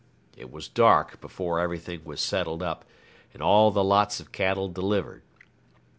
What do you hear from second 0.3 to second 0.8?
It was